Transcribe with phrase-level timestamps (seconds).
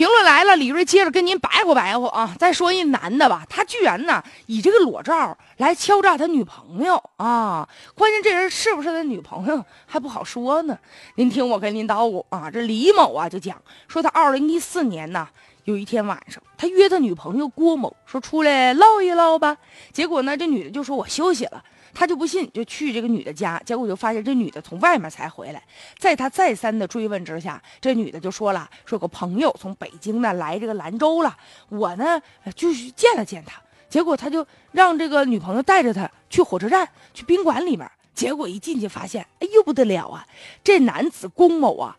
[0.00, 2.34] 评论来了，李瑞接着跟您白活白活啊！
[2.38, 7.68] 再说一男的吧，他居然呢以这个裸照来敲诈他女朋友啊！
[7.94, 10.78] 关键这人是不是他女朋友还不好说呢。
[11.16, 15.28] 您听我跟您叨咕啊，这李某啊就讲说他二零一四年呢
[15.64, 19.56] 有一天晚上，他约他女朋友郭某说出来唠一唠吧。
[19.92, 21.62] 结果呢，这女的就说我休息了。
[21.92, 25.60] 他就不信，就去这个女的家，结果就发现这女的从外面才回来。
[25.98, 31.36] 在他再三的追问之下，这女的就说了：“说个朋友从北京呢来这个兰州了，
[31.68, 32.22] 我呢
[32.54, 33.60] 就去见了见他。
[33.88, 37.90] 结果他就让这个女朋友带着他去火车站，去宾馆里面。
[38.14, 40.24] 结果一进去发现，哎呦不得了啊！
[40.62, 41.96] 这男子龚某啊，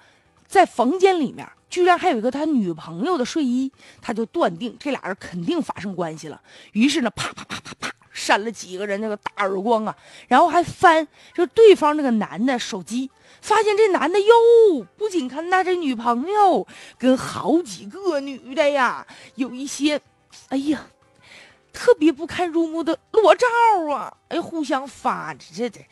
[0.51, 6.41] 在房间里面居然还有一个他女朋友的睡衣，他就断定这俩人肯定发生关系了。
[6.73, 9.95] 于是呢，啪啪啪啪啪。”扇了几个人那个大耳光啊，
[10.27, 13.09] 然后还翻就对方那个男的手机，
[13.41, 16.67] 发现这男的哟，不仅看他这女朋友，
[16.99, 20.01] 跟好几个女的呀，有一些，
[20.49, 20.87] 哎呀，
[21.71, 23.47] 特别不堪入目的裸照
[23.89, 25.83] 啊，哎，互相发这这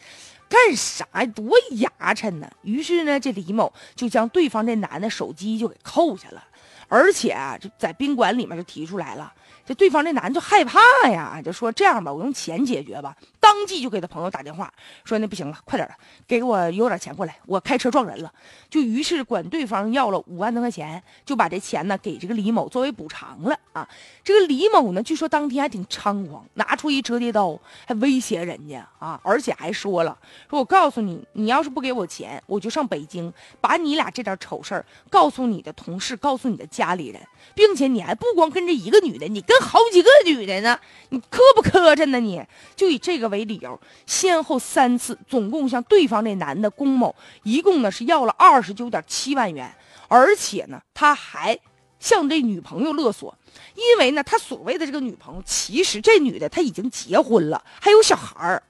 [0.49, 1.25] 干啥呀？
[1.27, 2.49] 多牙碜呢！
[2.63, 6.43] 于是呢，这李某就将对方这男的手机就给扣下了，
[6.89, 9.31] 而且啊，就在宾馆里面就提出来了。
[9.65, 13.15] 这对方这男的就害怕呀，就说这样吧，我用钱解决吧。
[13.39, 14.71] 当即就给他朋友打电话，
[15.03, 15.95] 说那不行了，快点的，
[16.27, 18.31] 给我邮点钱过来，我开车撞人了。
[18.69, 23.87] 就于是管对方要了五万多块钱，就把这钱呢给这个李某作为补偿了啊。
[24.23, 30.17] 这个李某呢，据说当天还挺猖狂，拿出一折叠刀，还威胁人家啊，而且还说了，
[30.49, 37.21] 说我告诉你，你要是不给我钱，我就上北京把你俩这点丑事儿告诉你的同事，告诉你的家里人，
[37.53, 42.19] 并且你还不光跟这一个女的，你跟好几个女的呢，你磕不磕碜呢？
[42.19, 42.43] 你
[42.75, 43.29] 就以这个。
[43.29, 49.71] 为理由，先后三次，总共向对方那男的龚某，一共呢是要了二十九点七万元，
[50.07, 51.55] 而且呢，他还
[51.99, 53.37] 向这女朋友勒索，
[53.75, 58.63] 因为呢，他所谓的这个女朋友，其实这女的她已经结婚了，还有小孩儿，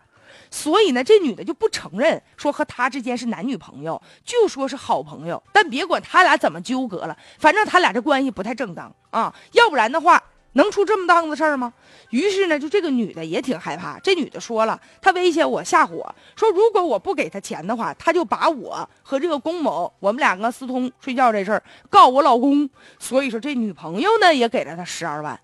[0.49, 10.21] 所以呢，这女的就不承认说和他之间是男女朋友，就说是好朋友，但别管他俩怎么纠葛了，反正他俩这关系不太正当啊，要不然的话。
[10.53, 11.71] 能出这么档子事儿吗？
[12.09, 13.99] 于是呢，就这个女的也挺害怕。
[13.99, 22.67] 这女的说了，她威胁我，吓唬我说，如果我不给她钱的话，她就把我和这个龚某，我们两个私通睡觉这事儿告我老公。
[22.97, 25.39] 所以说，这女朋友呢也给了他十二万。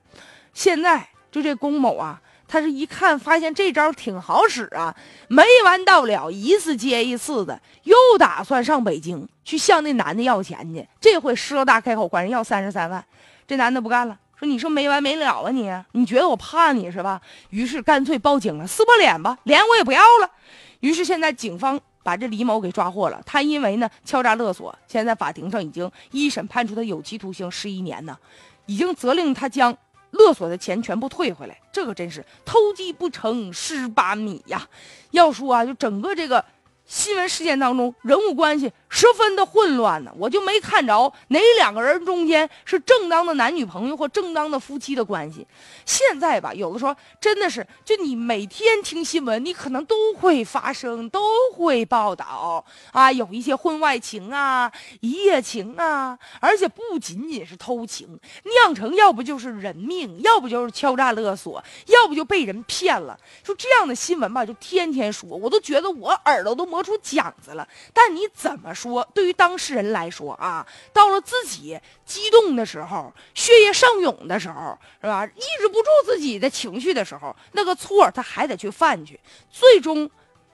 [0.56, 4.96] 现在就这龚某啊，他是一看发现这招挺好使啊，
[5.28, 10.88] 没完到了，一次接一次的，又打算上北京去向那男的要钱去。
[11.02, 13.04] 这回狮子大开口，管人要三十三万，
[13.48, 14.18] 这男的不干了。
[14.38, 15.72] 说你说没完没了啊你？
[15.94, 17.22] 你觉得我怕你是吧？
[17.52, 20.30] 于是干脆报警了，撕破脸吧，脸我也不要了。
[20.82, 23.22] 于是现在警方把这李某给抓获了。
[23.26, 28.18] 他因为呢敲诈勒索，现在法庭上已经一审判处他有期徒刑十一年呢，
[28.66, 29.76] 已经责令他将
[30.16, 31.58] 勒索的钱全部退回来。
[31.72, 34.68] 这可真是偷鸡不成蚀把米呀！
[35.12, 36.44] 要说啊，就整个这个。
[36.86, 45.48] 新闻事件当中，人物关系十分的混乱呢，我就没看着哪两个人中间是正当的男女朋友或正当的夫妻的关系。
[45.84, 51.20] 现在吧，有的时候真的是，就你每天听新闻，你可能都会发生，都
[51.56, 58.08] 会报道啊，有一些婚外情啊、一夜情啊，而且不仅仅是偷情，
[58.44, 63.20] 酿成要不就是人命，要不就是敲诈勒索，要不就被人骗了。
[63.44, 66.75] 就这样的新闻吧，就天天说，我都觉得我耳朵都。
[66.76, 69.08] 磨出茧子了，但你怎么说？
[69.14, 75.26] 对于当事人来说啊，到了自己激动的时候、血液上涌的时候，是吧？
[75.26, 79.18] 抑制不住自己的情绪的时候，那个错他还得去犯去，
[79.50, 80.10] 最终，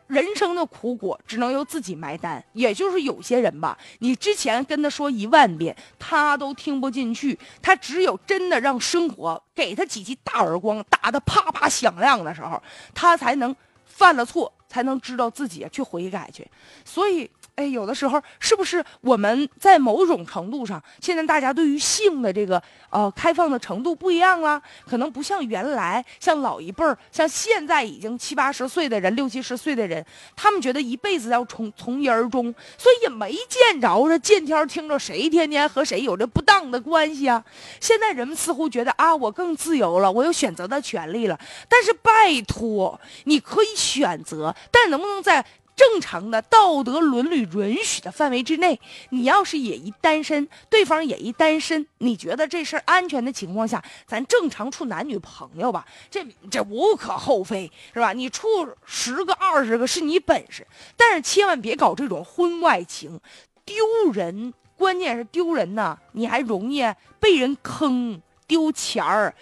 [0.05, 2.43] 人生的苦果只能由自己埋单。
[2.53, 12.61] 也就是有些人吧，你之前跟他说一万遍，他都听不进去，他只有真的让生活给他几记大耳光，打得啪啪响亮的时候，
[12.93, 13.55] 他才能
[13.87, 14.53] 犯了错。
[14.71, 16.47] 才能知道自己去悔改去，
[16.85, 17.29] 所以。
[17.55, 24.59] 哎，有的时候是不是我们在某种程度上，现在大家对于性的这个呃开放的程度不一样了？
[24.87, 30.03] 可能不像原来，像老一辈儿，像现在已经七八十岁的人、六七十岁的人，
[30.35, 37.43] 他们觉得一辈子要从从一而终，所以也没见着这见天听着谁天天和谁有着不当的关系啊。
[37.79, 41.37] 现在人们似乎觉得啊，我更自由了，我有选择的权利了。
[41.67, 45.45] 但是拜托，你可以选择，但能不能在？
[45.81, 48.79] 正常的道德伦理允许的范围之内，
[49.09, 58.13] 你要是也一单身，对方也一单身，你觉得这事儿安全的情况下，咱正常处男女朋友吧，这这无可厚非，是吧？
[58.13, 58.47] 你处
[58.85, 63.19] 十个二十个是你本事，但是千万别搞这种婚外情，
[63.65, 63.75] 丢
[64.13, 64.53] 人。
[64.77, 66.83] 关键是丢人呐，你还容易
[67.19, 69.33] 被人坑丢钱儿，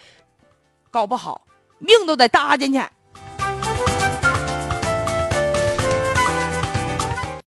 [0.90, 1.42] 搞不好
[1.80, 2.82] 命都得搭进去。